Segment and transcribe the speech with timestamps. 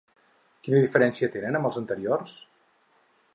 [0.67, 2.35] Quina diferència tenen amb els anteriors?